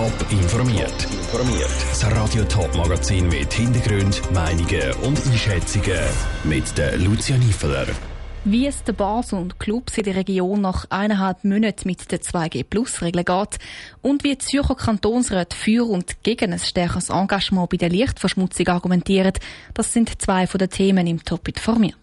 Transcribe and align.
Top 0.00 0.32
informiert. 0.32 0.94
Informiert. 1.12 1.68
Das 1.90 2.10
Radio 2.10 2.42
Top 2.44 2.74
Magazin 2.74 3.28
mit 3.28 3.52
Hintergrund, 3.52 4.22
Meinungen 4.32 4.94
und 5.02 5.18
Einschätzungen 5.26 6.00
mit 6.42 6.78
der 6.78 6.96
Lucia 6.96 7.36
Niefeler. 7.36 7.86
Wie 8.46 8.66
es 8.66 8.82
den 8.82 8.94
Bars 8.94 9.34
und 9.34 9.60
Clubs 9.60 9.98
in 9.98 10.04
der 10.04 10.16
Region 10.16 10.62
nach 10.62 10.86
eineinhalb 10.88 11.44
Monaten 11.44 11.86
mit 11.86 12.10
der 12.10 12.22
2G-Plus-Regel 12.22 13.24
geht 13.24 13.58
und 14.00 14.24
wie 14.24 14.30
die 14.30 14.38
Zürcher 14.38 14.74
Kantonsräte 14.74 15.54
für 15.54 15.86
und 15.86 16.22
gegen 16.22 16.54
ein 16.54 16.58
stärkeres 16.58 17.10
Engagement 17.10 17.68
bei 17.68 17.76
der 17.76 17.90
Lichtverschmutzung 17.90 18.68
argumentieren, 18.68 19.34
das 19.74 19.92
sind 19.92 20.22
zwei 20.22 20.46
von 20.46 20.60
den 20.60 20.70
Themen 20.70 21.06
im 21.06 21.22
Top 21.22 21.46
informiert. 21.46 21.96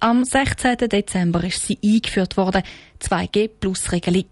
Am 0.00 0.24
16. 0.24 0.78
Dezember 0.78 1.44
ist 1.44 1.64
sie 1.64 1.78
eingeführt 1.80 2.36
worden, 2.36 2.64
2G-Plus-Regelung. 3.00 4.26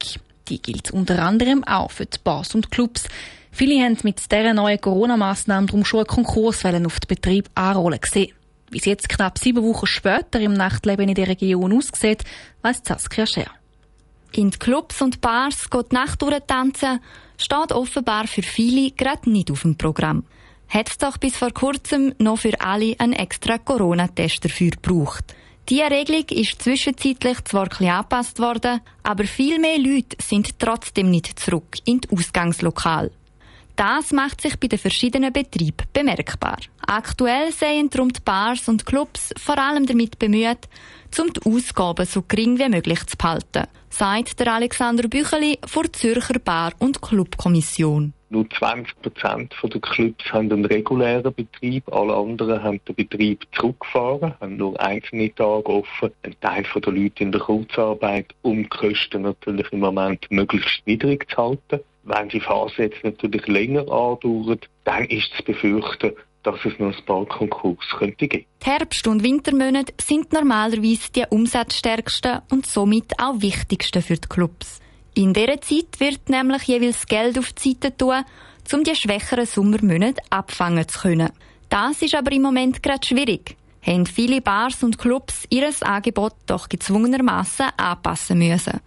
Die 0.49 0.61
gilt 0.63 0.91
unter 0.91 1.23
anderem 1.23 1.65
auch 1.65 1.91
für 1.91 2.07
die 2.07 2.19
Bars 2.23 2.55
und 2.55 2.71
Clubs. 2.71 3.05
Viele 3.51 3.83
haben 3.85 3.99
mit 4.03 4.31
dieser 4.31 4.55
neuen 4.55 4.81
Corona-Massnahme 4.81 5.67
darum 5.67 5.85
schon 5.85 6.01
eine 6.01 6.07
Konkurswelle 6.07 6.85
auf 6.87 7.01
den 7.01 7.09
Betrieb 7.09 7.51
anrollen 7.55 8.01
gesehen. 8.01 8.33
Wie 8.71 8.79
es 8.79 8.85
jetzt 8.85 9.09
knapp 9.09 9.39
sieben 9.39 9.65
Wochen 9.65 9.87
später 9.87 10.41
im 10.41 10.53
Nachtleben 10.53 11.09
in 11.09 11.15
der 11.15 11.29
Region 11.29 11.77
aussieht, 11.77 12.25
weiss 12.63 12.83
Saskia 12.85 13.27
Scher. 13.27 13.51
In 14.33 14.51
die 14.51 14.59
Clubs 14.59 15.01
und 15.01 15.21
Bars 15.21 15.71
geht 15.71 15.91
die 15.91 15.95
Nacht 15.95 16.23
tanzen, 16.47 17.01
steht 17.39 17.73
offenbar 17.73 18.27
für 18.27 18.43
viele 18.43 18.91
gerade 18.91 19.31
nicht 19.31 19.51
auf 19.51 19.63
dem 19.63 19.77
Programm. 19.77 20.25
Hat 20.69 20.91
es 20.91 20.99
doch 20.99 21.17
bis 21.17 21.37
vor 21.37 21.51
kurzem 21.51 22.15
noch 22.19 22.41
für 22.41 22.61
alle 22.61 22.95
einen 22.99 23.15
extra 23.15 23.57
Corona-Test 23.57 24.45
dafür 24.45 24.71
gebraucht. 24.71 25.35
Diese 25.69 25.91
Regelung 25.91 26.25
ist 26.31 26.63
zwischenzeitlich 26.63 27.45
zwar 27.45 27.69
bisschen 27.69 27.91
angepasst 27.91 28.39
worden, 28.39 28.81
aber 29.03 29.25
viel 29.25 29.59
mehr 29.59 29.79
Leute 29.79 30.17
sind 30.19 30.59
trotzdem 30.59 31.11
nicht 31.11 31.39
zurück 31.39 31.77
in 31.85 32.01
die 32.01 32.11
Ausgangslokal. 32.11 33.11
Das 33.79 34.13
macht 34.13 34.41
sich 34.41 34.59
bei 34.59 34.67
den 34.67 34.81
verschiedenen 34.81 35.33
Betrieben 35.33 35.87
bemerkbar. 35.93 36.57
Aktuell 36.85 37.53
seien 37.53 37.89
darum 37.89 38.13
die 38.13 38.21
Bars 38.21 38.69
und 38.69 38.85
Clubs 38.85 39.33
vor 39.37 39.57
allem 39.57 39.87
damit 39.87 40.19
bemüht, 40.19 40.69
um 41.17 41.33
die 41.33 41.49
Ausgaben 41.49 42.05
so 42.05 42.23
gering 42.27 42.59
wie 42.59 42.69
möglich 42.69 43.07
zu 43.07 43.17
behalten, 43.17 43.69
sagt 43.89 44.41
der 44.41 44.53
Alexander 44.53 45.07
Bücheli 45.07 45.61
vor 45.65 45.85
der 45.85 45.93
Zürcher 45.93 46.41
Bar- 46.41 46.73
und 46.81 47.01
Clubkommission. 47.01 48.15
Nur 48.31 48.51
20 48.51 49.01
Prozent 49.01 49.55
der 49.63 49.81
Clubs 49.81 50.33
haben 50.33 50.51
einen 50.51 50.65
regulären 50.65 51.33
Betrieb, 51.33 51.85
alle 51.93 52.17
anderen 52.17 52.61
haben 52.61 52.81
den 52.85 52.97
Betrieb 52.97 53.47
zurückgefahren, 53.53 54.35
haben 54.41 54.57
nur 54.57 54.79
einzelne 54.81 55.33
Tage 55.33 55.67
offen. 55.69 56.11
Ein 56.25 56.35
Teil 56.41 56.65
der 56.85 56.93
Leute 56.93 57.23
in 57.23 57.31
der 57.31 57.41
Kurzarbeit, 57.41 58.35
um 58.43 58.65
die 58.65 58.69
Kosten 58.69 59.23
natürlich 59.23 59.73
im 59.73 59.79
Moment 59.79 60.27
möglichst 60.31 60.85
niedrig 60.85 61.31
zu 61.31 61.37
halten. 61.37 61.81
Wenn 62.09 62.31
die 62.31 62.41
Phase 62.41 62.85
jetzt 62.85 63.05
natürlich 63.05 63.47
länger 63.47 63.81
andauert, 63.81 64.67
dann 64.85 65.05
ist 65.05 65.31
zu 65.37 65.45
befürchten, 65.45 66.13
dass 66.43 66.57
es 66.65 66.79
noch 66.79 66.97
ein 66.97 67.05
paar 67.05 67.27
Konkurs 67.27 67.85
könnte 67.99 68.27
geben. 68.27 68.47
Die 68.65 68.71
Herbst- 68.71 69.07
und 69.07 69.23
Wintermonate 69.23 69.93
sind 70.01 70.33
normalerweise 70.33 71.13
die 71.15 71.25
umsatzstärksten 71.29 72.41
und 72.51 72.65
somit 72.65 73.13
auch 73.19 73.43
wichtigsten 73.43 74.01
für 74.01 74.17
die 74.17 74.27
Clubs. 74.27 74.81
In 75.15 75.35
dieser 75.35 75.61
Zeit 75.61 75.99
wird 76.01 76.31
nämlich 76.31 76.63
jeweils 76.63 77.07
Geld 77.07 77.39
auf 77.39 77.53
die 77.53 77.73
Seite 77.73 77.95
tun, 77.95 78.25
um 78.73 78.85
die 78.85 78.95
schwächeren 78.95 79.45
Sommermonate 79.45 80.23
abfangen 80.31 80.89
zu 80.89 81.01
können. 81.01 81.31
Das 81.69 82.01
ist 82.01 82.15
aber 82.15 82.33
im 82.33 82.41
Moment 82.41 82.83
gerade 82.83 83.07
schwierig. 83.07 83.55
Haben 83.83 84.07
viele 84.07 84.41
Bars 84.41 84.83
und 84.83 84.97
Clubs 84.97 85.45
ihr 85.51 85.69
Angebot 85.83 86.33
doch 86.47 86.71
gezwungenermaßen 86.71 87.67
anpassen 87.77 88.39
müssen 88.39 88.81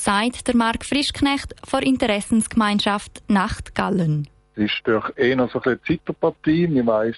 sagt 0.00 0.48
der 0.48 0.56
Marc 0.56 0.86
Frischknecht 0.86 1.54
von 1.62 1.82
Interessensgemeinschaft 1.82 3.22
Nachtgallen. 3.28 4.28
Es 4.56 4.64
ist 4.64 4.80
durch 4.84 5.12
eher 5.16 5.46
so 5.52 5.60
eine 5.60 5.80
Zeitpartie. 5.82 6.66
Man 6.66 6.86
weiss 6.86 7.16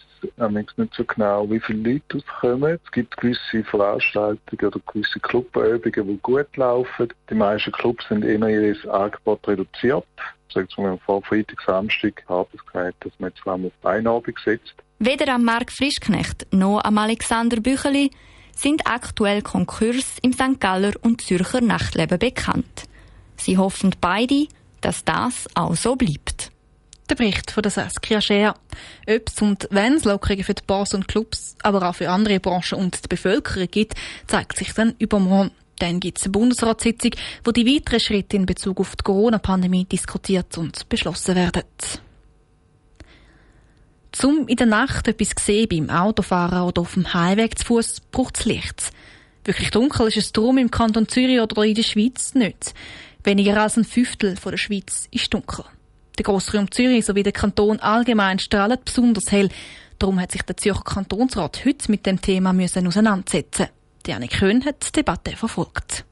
nicht 0.50 0.94
so 0.94 1.05
genau, 1.05 1.48
wie 1.48 1.61
viele 1.61 1.92
Leute 1.92 2.19
auskommen. 2.19 2.80
Es 2.84 2.91
gibt 2.91 3.17
gewisse 3.17 3.62
Veranstaltungen 3.62 4.67
oder 4.67 4.80
gewisse 4.92 5.20
Clubübungen, 5.20 6.08
die 6.08 6.18
gut 6.23 6.57
laufen. 6.57 7.08
Die 7.30 7.34
meisten 7.34 7.70
Clubs 7.70 8.05
sind 8.08 8.24
eher 8.24 8.48
ihr 8.48 8.92
Angebot 8.92 9.46
reduziert. 9.46 10.05
Sagen 10.52 10.68
wir 10.77 10.98
vor 11.07 11.23
Freitag, 11.23 11.61
Samstag 11.64 12.24
haben 12.28 12.48
es 12.52 12.67
gesagt, 12.67 12.96
dass 13.05 13.12
man 13.18 13.33
zweimal 13.40 13.68
auf 13.68 13.86
eine 13.86 14.11
Abend 14.11 14.39
setzt. 14.45 14.74
Weder 14.98 15.34
am 15.34 15.45
Marc 15.45 15.70
Frischknecht 15.70 16.52
noch 16.52 16.83
am 16.83 16.98
Alexander 16.98 17.61
Bücheli 17.61 18.11
sind 18.55 18.86
aktuell 18.86 19.42
Konkurs 19.42 20.18
im 20.23 20.33
St. 20.33 20.61
Galler 20.61 20.92
und 21.02 21.20
Zürcher 21.20 21.61
Nachtleben 21.61 22.18
bekannt. 22.18 22.85
Sie 23.36 23.58
hoffen 23.58 23.95
beide, 24.01 24.46
dass 24.80 25.05
das 25.05 25.48
auch 25.55 25.74
so 25.74 25.96
bleibt. 25.96 26.51
Der 27.11 27.17
Bericht 27.17 27.51
von 27.51 27.63
der 27.63 27.73
Saskia 27.73 28.20
Scher. 28.20 28.55
Ob 29.08 29.29
es 29.29 29.42
und 29.42 29.68
wenn 29.70 29.95
es 29.95 30.05
Lockerungen 30.05 30.45
für 30.45 30.55
die 30.55 30.63
Bars 30.67 30.95
und 30.95 31.08
Clubs, 31.08 31.57
aber 31.63 31.89
auch 31.89 31.95
für 31.95 32.08
andere 32.08 32.40
Branchen 32.40 32.79
und 32.79 33.05
die 33.05 33.08
Bevölkerung 33.08 33.68
gibt, 33.70 33.95
zeigt 34.27 34.57
sich 34.57 34.73
dann 34.73 34.95
übermorgen. 34.98 35.51
Dann 35.79 35.98
gibt 35.98 36.19
es 36.19 36.24
eine 36.24 36.33
Bundesratssitzung, 36.33 37.11
wo 37.45 37.51
die 37.51 37.67
weiteren 37.67 37.98
Schritte 37.98 38.36
in 38.36 38.46
Bezug 38.46 38.79
auf 38.79 38.95
die 38.95 39.02
Corona-Pandemie 39.02 39.84
diskutiert 39.84 40.57
und 40.57 40.89
beschlossen 40.89 41.34
werden. 41.34 41.64
Zum 44.12 44.46
in 44.46 44.56
der 44.56 44.67
Nacht 44.67 45.08
etwas 45.08 45.30
sehen 45.40 45.68
beim 45.68 45.90
Autofahren 45.90 46.62
oder 46.62 46.83
auf 46.83 46.95
dem 46.95 47.12
Heimweg 47.14 47.58
zu 47.58 47.64
Fuß 47.67 48.02
braucht 48.12 48.39
es 48.39 48.45
Licht. 48.45 48.92
Wirklich 49.45 49.70
dunkel 49.70 50.08
ist 50.08 50.18
es 50.18 50.33
drum 50.33 50.58
im 50.58 50.70
Kanton 50.70 51.08
Zürich 51.08 51.40
oder 51.40 51.64
in 51.64 51.74
der 51.74 51.83
Schweiz 51.83 52.34
nicht. 52.34 52.74
Weniger 53.24 53.61
als 53.61 53.77
ein 53.77 53.84
Fünftel 53.84 54.36
von 54.36 54.52
der 54.52 54.58
Schweiz 54.58 55.08
ist 55.11 55.33
dunkel. 55.33 55.64
Der 56.18 56.24
Grossraum 56.24 56.70
Zürich 56.70 57.06
sowie 57.06 57.22
der 57.22 57.33
Kanton 57.33 57.80
allgemein 57.80 58.39
strahlen 58.39 58.78
besonders 58.84 59.33
hell. 59.33 59.48
Darum 59.98 60.20
hat 60.20 60.33
sich 60.33 60.42
der 60.42 60.58
Zürcher 60.58 60.83
Kantonsrat 60.84 61.64
heute 61.64 61.90
mit 61.90 62.05
dem 62.05 62.20
Thema 62.20 62.52
müssen 62.52 62.86
auseinandersetzen. 62.86 63.68
Diane 64.06 64.28
Köhn 64.28 64.64
hat 64.64 64.89
die 64.89 64.92
Debatte 64.92 65.36
verfolgt. 65.36 66.05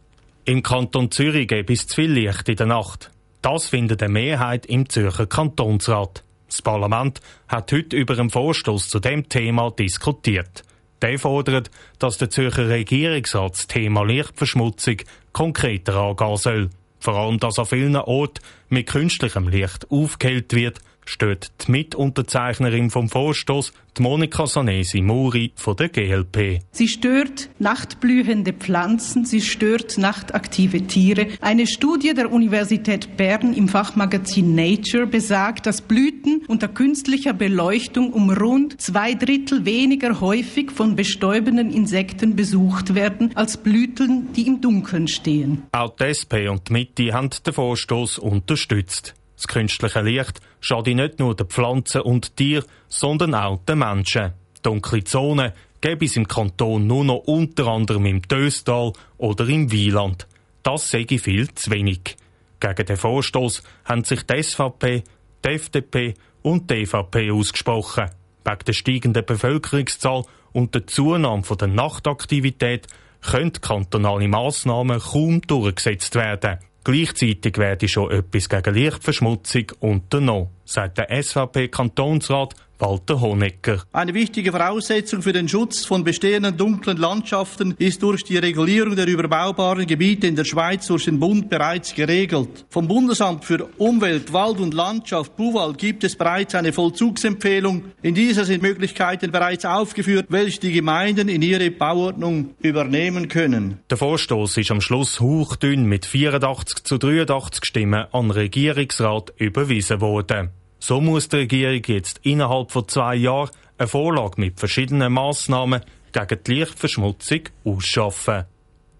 Im 0.46 0.62
Kanton 0.62 1.10
Zürich 1.10 1.48
gibt 1.48 1.70
es 1.70 1.86
zu 1.86 1.96
viel 1.96 2.12
Licht 2.12 2.48
in 2.48 2.56
der 2.56 2.66
Nacht. 2.66 3.10
Das 3.42 3.66
findet 3.66 4.02
eine 4.02 4.12
Mehrheit 4.12 4.64
im 4.66 4.88
Zürcher 4.88 5.26
Kantonsrat. 5.26 6.24
Das 6.50 6.62
Parlament 6.62 7.20
hat 7.46 7.70
heute 7.70 7.96
über 7.96 8.18
einen 8.18 8.28
Vorstoß 8.28 8.88
zu 8.88 8.98
dem 8.98 9.28
Thema 9.28 9.70
diskutiert. 9.70 10.64
Der 11.00 11.16
fordert, 11.16 11.70
dass 12.00 12.18
der 12.18 12.28
Zürcher 12.28 12.68
Regierungsrat 12.68 13.52
das 13.52 13.66
Thema 13.68 14.02
Lichtverschmutzung 14.04 14.96
konkreter 15.32 15.94
angehen 15.96 16.36
soll. 16.36 16.70
Vor 16.98 17.14
allem, 17.14 17.38
dass 17.38 17.60
an 17.60 17.66
vielen 17.66 17.94
Orten 17.94 18.42
mit 18.68 18.88
künstlichem 18.88 19.46
Licht 19.46 19.88
aufgehellt 19.92 20.52
wird, 20.52 20.80
steht 21.10 21.50
die 21.66 21.72
Mitunterzeichnerin 21.72 22.90
vom 22.90 23.08
Vorstoß, 23.08 23.72
die 23.98 24.02
Monika 24.02 24.46
Sanesi 24.46 25.00
Muri 25.00 25.52
von 25.56 25.76
der 25.76 25.88
GLP. 25.88 26.60
Sie 26.70 26.86
stört 26.86 27.50
nachtblühende 27.58 28.52
Pflanzen, 28.52 29.24
sie 29.24 29.40
stört 29.40 29.98
nachtaktive 29.98 30.86
Tiere. 30.86 31.26
Eine 31.40 31.66
Studie 31.66 32.14
der 32.14 32.30
Universität 32.30 33.16
Bern 33.16 33.52
im 33.54 33.68
Fachmagazin 33.68 34.54
Nature 34.54 35.06
besagt, 35.06 35.66
dass 35.66 35.80
Blüten 35.80 36.42
unter 36.46 36.68
künstlicher 36.68 37.32
Beleuchtung 37.32 38.12
um 38.12 38.30
rund 38.30 38.80
zwei 38.80 39.14
Drittel 39.14 39.64
weniger 39.64 40.20
häufig 40.20 40.70
von 40.70 40.94
bestäubenden 40.94 41.70
Insekten 41.72 42.36
besucht 42.36 42.94
werden 42.94 43.32
als 43.34 43.56
Blüten, 43.56 44.32
die 44.34 44.46
im 44.46 44.60
Dunkeln 44.60 45.08
stehen. 45.08 45.64
Auch 45.72 45.96
die 45.96 46.04
SP 46.14 46.46
und 46.48 46.68
die 46.68 46.72
Mitte 46.72 47.12
haben 47.12 47.30
den 47.44 47.52
Vorstoß 47.52 48.18
unterstützt. 48.18 49.14
Das 49.40 49.48
künstliche 49.48 50.02
Licht 50.02 50.42
schadet 50.60 50.96
nicht 50.96 51.18
nur 51.18 51.34
den 51.34 51.46
Pflanzen 51.46 52.02
und 52.02 52.36
Tieren, 52.36 52.66
sondern 52.88 53.34
auch 53.34 53.64
den 53.64 53.78
Menschen. 53.78 54.34
Dunkle 54.62 55.02
Zonen 55.02 55.52
gäbe 55.80 56.04
es 56.04 56.18
im 56.18 56.28
Kanton 56.28 56.86
nur 56.86 57.04
noch 57.04 57.22
unter 57.24 57.68
anderem 57.68 58.04
im 58.04 58.20
Döstal 58.20 58.92
oder 59.16 59.48
im 59.48 59.72
Wieland. 59.72 60.26
Das 60.62 60.90
sei 60.90 61.06
viel 61.06 61.48
zu 61.54 61.70
wenig. 61.70 62.18
Gegen 62.60 62.84
den 62.84 62.98
Vorstoß 62.98 63.62
haben 63.86 64.04
sich 64.04 64.24
die 64.24 64.42
SVP, 64.42 65.04
die 65.42 65.48
FDP 65.48 66.14
und 66.42 66.70
die 66.70 66.82
EVP 66.82 67.30
ausgesprochen. 67.30 68.10
Wegen 68.44 68.64
der 68.66 68.72
steigenden 68.74 69.24
Bevölkerungszahl 69.24 70.24
und 70.52 70.74
der 70.74 70.86
Zunahme 70.86 71.44
der 71.58 71.68
Nachtaktivität 71.68 72.88
können 73.22 73.52
kantonale 73.52 74.28
Massnahmen 74.28 75.00
kaum 75.00 75.40
durchgesetzt 75.40 76.14
werden. 76.14 76.58
Gleichzeitig 76.82 77.58
werde 77.58 77.88
schon 77.88 78.10
etwas 78.10 78.48
gegen 78.48 78.74
Lichtverschmutzung 78.74 79.64
unternommen, 79.80 80.48
sagt 80.64 80.98
der 80.98 81.22
SVP-Kantonsrat 81.22 82.54
Walter 82.80 83.20
Honecker. 83.20 83.82
Eine 83.92 84.14
wichtige 84.14 84.52
Voraussetzung 84.52 85.22
für 85.22 85.32
den 85.32 85.48
Schutz 85.48 85.84
von 85.84 86.02
bestehenden 86.02 86.56
dunklen 86.56 86.96
Landschaften 86.96 87.74
ist 87.78 88.02
durch 88.02 88.24
die 88.24 88.38
Regulierung 88.38 88.96
der 88.96 89.06
überbaubaren 89.06 89.86
Gebiete 89.86 90.26
in 90.26 90.36
der 90.36 90.44
Schweiz 90.44 90.86
durch 90.86 91.04
den 91.04 91.20
Bund 91.20 91.50
bereits 91.50 91.94
geregelt. 91.94 92.64
Vom 92.70 92.88
Bundesamt 92.88 93.44
für 93.44 93.68
Umwelt, 93.78 94.32
Wald 94.32 94.60
und 94.60 94.74
Landschaft 94.74 95.36
Buwald 95.36 95.78
gibt 95.78 96.04
es 96.04 96.16
bereits 96.16 96.54
eine 96.54 96.72
Vollzugsempfehlung. 96.72 97.84
In 98.02 98.14
dieser 98.14 98.44
sind 98.44 98.62
Möglichkeiten 98.62 99.30
bereits 99.30 99.64
aufgeführt, 99.64 100.26
welche 100.28 100.60
die 100.60 100.72
Gemeinden 100.72 101.28
in 101.28 101.42
ihre 101.42 101.70
Bauordnung 101.70 102.54
übernehmen 102.60 103.28
können. 103.28 103.80
Der 103.90 103.98
Vorstoß 103.98 104.56
ist 104.56 104.70
am 104.70 104.80
Schluss 104.80 105.20
hauchdünn 105.20 105.84
mit 105.84 106.06
84 106.06 106.84
zu 106.84 106.98
83 106.98 107.64
Stimmen 107.64 108.06
an 108.12 108.30
Regierungsrat 108.30 109.32
überwiesen 109.36 110.00
worden. 110.00 110.50
So 110.80 111.00
muss 111.00 111.28
die 111.28 111.36
Regierung 111.36 111.82
jetzt 111.86 112.20
innerhalb 112.22 112.72
von 112.72 112.88
zwei 112.88 113.14
Jahren 113.14 113.50
eine 113.76 113.86
Vorlage 113.86 114.40
mit 114.40 114.58
verschiedenen 114.58 115.12
Massnahmen 115.12 115.82
gegen 116.12 116.42
die 116.44 116.54
Lichtverschmutzung 116.54 117.40
ausschaffen. 117.64 118.44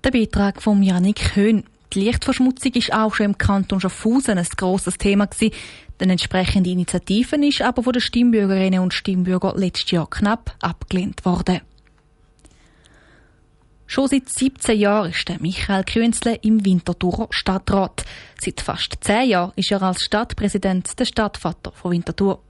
Der 0.04 0.10
Beitrag 0.10 0.62
von 0.62 0.82
Janik 0.82 1.34
Höhn. 1.34 1.64
Die 1.92 2.00
Lichtverschmutzung 2.00 2.72
ist 2.74 2.92
auch 2.92 3.14
schon 3.14 3.26
im 3.26 3.38
Kanton 3.38 3.80
Schaffhausen 3.80 4.38
ein 4.38 4.46
grosses 4.56 4.96
Thema 4.96 5.26
gewesen. 5.26 5.54
Die 6.00 6.08
entsprechende 6.08 6.70
Initiative 6.70 7.36
ist 7.44 7.62
aber 7.62 7.82
von 7.82 7.92
den 7.92 8.00
Stimmbürgerinnen 8.00 8.80
und 8.80 8.94
Stimmbürgern 8.94 9.58
letztes 9.58 9.90
Jahr 9.90 10.08
knapp 10.08 10.54
abgelehnt 10.60 11.24
worden. 11.24 11.60
Schon 13.92 14.06
seit 14.06 14.28
17 14.28 14.78
Jahren 14.78 15.10
ist 15.10 15.28
Michael 15.40 15.82
Künzle 15.82 16.36
im 16.42 16.64
Winterthurer 16.64 17.26
Stadtrat. 17.30 18.04
Seit 18.38 18.60
fast 18.60 18.94
10 19.00 19.30
Jahren 19.30 19.52
ist 19.56 19.72
er 19.72 19.82
als 19.82 20.04
Stadtpräsident 20.04 20.96
der 20.96 21.04
Stadtvater 21.06 21.72
von 21.72 21.90
Winterthur. 21.90 22.40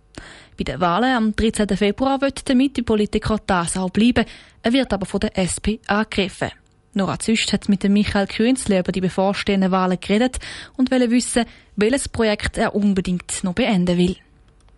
Bei 0.58 0.64
den 0.64 0.78
Wahlen 0.82 1.16
am 1.16 1.34
13. 1.34 1.66
Februar 1.78 2.20
wird 2.20 2.46
der 2.46 2.56
Mitte-Politiker 2.56 3.38
das 3.46 3.78
auch 3.78 3.88
bleiben. 3.88 4.26
Er 4.62 4.72
wird 4.74 4.92
aber 4.92 5.06
von 5.06 5.20
der 5.20 5.38
SP 5.40 5.80
angegriffen. 5.86 6.50
Nora 6.92 7.18
Züst 7.18 7.54
hat 7.54 7.70
mit 7.70 7.84
dem 7.84 7.94
Michael 7.94 8.26
Künzle 8.26 8.80
über 8.80 8.92
die 8.92 9.00
bevorstehenden 9.00 9.70
Wahlen 9.70 9.98
geredet 9.98 10.40
und 10.76 10.90
will 10.90 11.10
wissen, 11.10 11.46
welches 11.74 12.10
Projekt 12.10 12.58
er 12.58 12.74
unbedingt 12.74 13.42
noch 13.44 13.54
beenden 13.54 13.96
will. 13.96 14.16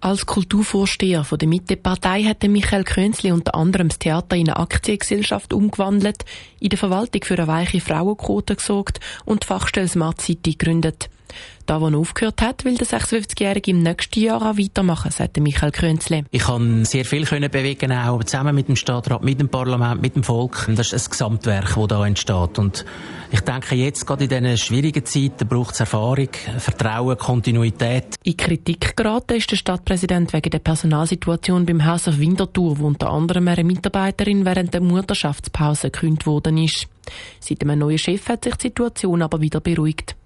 Als 0.03 0.27
Kulturvorsteher 0.27 1.23
der 1.23 1.47
Mittepartei 1.47 2.25
hat 2.25 2.43
Michael 2.43 2.83
Könzli 2.83 3.31
unter 3.31 3.55
anderem 3.55 3.87
das 3.87 4.01
Theater 4.01 4.35
in 4.35 4.49
eine 4.49 4.57
Aktiengesellschaft 4.57 5.53
umgewandelt, 5.53 6.25
in 6.59 6.71
der 6.71 6.79
Verwaltung 6.79 7.23
für 7.23 7.35
eine 7.35 7.47
weiche 7.47 7.81
Frauenquote 7.81 8.57
gesorgt 8.57 8.99
und 9.25 9.45
die 9.45 9.47
Fachstelle 9.47 9.87
Smart 9.87 10.21
City 10.21 10.55
gegründet. 10.55 11.09
Da, 11.67 11.81
wo 11.81 11.89
er 11.89 11.97
aufgehört 11.97 12.43
hat, 12.43 12.65
will 12.65 12.77
der 12.77 12.87
56-Jährige 12.87 13.71
im 13.71 13.83
nächsten 13.83 14.21
Jahr 14.21 14.43
auch 14.43 14.59
weitermachen, 14.59 15.11
sagt 15.11 15.39
Michael 15.39 15.71
Krönzle. 15.71 16.25
Ich 16.31 16.43
kann 16.43 16.85
sehr 16.85 17.05
viel 17.05 17.25
können 17.25 17.51
bewegen, 17.51 17.93
auch 17.93 18.23
zusammen 18.25 18.55
mit 18.55 18.69
dem 18.69 18.77
Stadtrat, 18.77 19.23
mit 19.23 19.41
dem 19.41 19.49
Parlament, 19.49 20.03
mit 20.03 20.17
dem 20.17 20.25
Volk. 20.25 20.69
Das 20.75 20.93
ist 20.93 21.07
ein 21.07 21.11
Gesamtwerk, 21.11 21.75
das 21.77 21.89
da 21.89 22.07
entsteht. 22.07 22.59
Und 22.59 22.85
ich 23.31 23.41
denke, 23.41 23.75
jetzt, 23.77 24.07
gerade 24.07 24.25
in 24.25 24.31
diesen 24.31 24.59
schwierigen 24.59 25.05
Zeiten, 25.05 25.47
braucht 25.47 25.75
es 25.75 25.81
Erfahrung, 25.81 26.29
Vertrauen, 26.59 27.17
Kontinuität. 27.17 28.17
In 28.25 28.37
Kritik 28.37 28.97
geraten 28.97 29.37
ist 29.37 29.51
der 29.51 29.57
Stadtpräsident 29.57 30.33
wegen 30.33 30.51
der 30.51 30.59
Personalsituation 30.59 31.65
beim 31.65 31.85
Haus 31.85 32.09
auf 32.09 32.19
Winterthur, 32.19 32.79
wo 32.79 32.87
unter 32.87 33.11
anderem 33.11 33.47
eine 33.49 33.65
Mitarbeiterin 33.65 34.45
während 34.45 34.75
der 34.75 34.81
Mutterschaftspause 34.81 35.91
gekündigt 35.91 36.27
worden 36.27 36.59
ist. 36.59 36.89
Seit 37.41 37.63
einem 37.63 37.79
neuen 37.79 37.99
Chef 37.99 38.29
hat 38.29 38.45
sich 38.45 38.55
die 38.57 38.69
Situation 38.69 39.23
aber 39.23 39.41
wieder 39.41 39.61
beruhigt. 39.61 40.17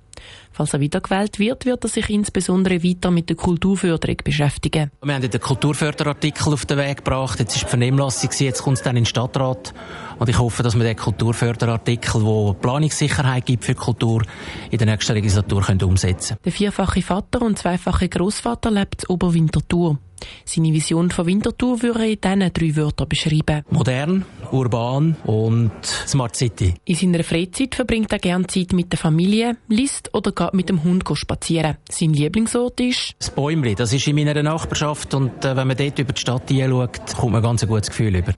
Falls 0.53 0.73
er 0.73 0.81
wiedergewählt 0.81 1.39
wird, 1.39 1.67
wird 1.67 1.85
er 1.85 1.89
sich 1.89 2.09
insbesondere 2.09 2.83
weiter 2.83 3.11
mit 3.11 3.29
der 3.29 3.37
Kulturförderung 3.37 4.17
beschäftigen. 4.25 4.91
Wir 5.03 5.15
haben 5.15 5.31
den 5.31 5.41
Kulturförderartikel 5.41 6.53
auf 6.53 6.65
den 6.67 6.79
Weg 6.79 6.99
gebracht. 6.99 7.39
Jetzt 7.41 7.57
ist 7.57 7.65
die 7.65 7.69
Vernehmlassung, 7.69 8.31
jetzt 8.39 8.63
kommt 8.63 8.79
es 8.79 8.83
dann 8.83 8.97
in 8.97 9.03
den 9.03 9.07
Stadtrat. 9.07 9.75
Und 10.19 10.29
ich 10.29 10.39
hoffe, 10.39 10.63
dass 10.63 10.77
wir 10.77 10.85
den 10.85 10.97
Kulturförderartikel, 10.97 12.23
der 12.23 12.55
Planungssicherheit 12.55 13.45
gibt 13.45 13.65
für 13.65 13.75
Kultur, 13.75 14.23
in 14.71 14.79
der 14.79 14.87
nächsten 14.87 15.13
Legislatur 15.13 15.63
können 15.63 15.83
umsetzen 15.83 16.37
Der 16.45 16.53
vierfache 16.53 17.03
Vater 17.03 17.43
und 17.43 17.59
zweifache 17.59 18.09
Großvater 18.09 18.71
lebt 18.71 19.05
in 19.05 19.11
Oberwinterthur. 19.11 19.99
Seine 20.45 20.73
Vision 20.73 21.11
von 21.11 21.27
Winterthur 21.27 21.83
würde 21.83 22.01
er 22.01 22.07
in 22.07 22.21
diesen 22.21 22.53
drei 22.53 22.77
Wörtern 22.77 23.09
beschreiben. 23.09 23.65
Modern, 23.71 24.25
urban 24.51 25.17
und 25.25 25.73
Smart 25.85 26.37
City. 26.37 26.75
In 26.85 26.95
seiner 26.95 27.25
Freizeit 27.25 27.75
verbringt 27.75 28.13
er 28.13 28.19
gerne 28.19 28.47
Zeit 28.47 28.73
mit 28.73 28.93
der 28.93 28.99
Familie, 28.99 29.57
liest 29.69 30.15
oder 30.15 30.33
geht 30.33 30.55
mit 30.55 30.69
dem 30.69 30.83
Hund 30.85 31.05
spazieren. 31.15 31.77
Sein 31.91 32.13
Lieblingsort 32.13 32.81
ist... 32.81 33.15
Das 33.19 33.31
Bäumli, 33.31 33.75
das 33.75 33.93
ist 33.93 34.07
in 34.07 34.17
meiner 34.17 34.43
Nachbarschaft 34.43 35.15
und 35.15 35.45
äh, 35.45 35.57
wenn 35.57 35.69
man 35.69 35.77
dort 35.77 35.99
über 35.99 36.13
die 36.13 36.21
Stadt 36.21 36.49
hinschaut, 36.49 37.01
kommt 37.17 37.33
man 37.33 37.43
ganz 37.43 37.63
ein 37.63 37.69
gutes 37.69 37.91
Gefühl 37.91 38.17
über. 38.17 38.33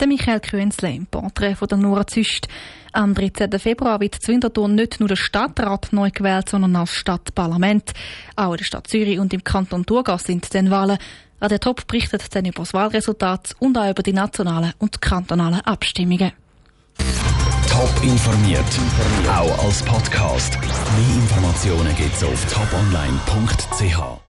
Der 0.00 0.08
Michael 0.08 0.40
Künzle 0.40 0.92
im 0.92 1.06
Porträt 1.06 1.54
von 1.54 1.68
der 1.68 1.78
Nora 1.78 2.06
Züst. 2.06 2.48
Am 2.94 3.12
13. 3.12 3.58
Februar 3.58 3.98
wird 3.98 4.14
Zwintertour 4.14 4.68
nicht 4.68 5.00
nur 5.00 5.08
der 5.08 5.16
Stadtrat 5.16 5.92
neu 5.92 6.10
gewählt, 6.10 6.48
sondern 6.48 6.76
auch 6.76 6.86
das 6.86 6.94
Stadtparlament. 6.94 7.92
Auch 8.36 8.52
in 8.52 8.58
der 8.58 8.64
Stadt 8.64 8.86
Zürich 8.86 9.18
und 9.18 9.34
im 9.34 9.42
Kanton 9.42 9.84
Thurgau 9.84 10.16
sind 10.16 10.54
den 10.54 10.70
Wahlen. 10.70 10.98
Radio 11.40 11.58
Top 11.58 11.88
berichtet 11.88 12.32
dann 12.36 12.44
über 12.44 12.60
das 12.60 12.72
Wahlresultat 12.72 13.56
und 13.58 13.76
auch 13.76 13.90
über 13.90 14.04
die 14.04 14.12
nationalen 14.12 14.74
und 14.78 15.02
kantonalen 15.02 15.60
Abstimmungen. 15.62 16.32
Top 17.68 18.04
informiert, 18.04 18.64
auch 19.28 19.64
als 19.64 19.82
Podcast. 19.82 20.56
Mehr 20.60 21.16
Informationen 21.16 21.96
gibt's 21.96 22.22
auf 22.22 22.46
toponline.ch. 22.46 24.20